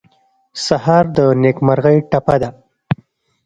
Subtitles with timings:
[0.65, 2.49] سهار د نېکمرغۍ ټپه ده.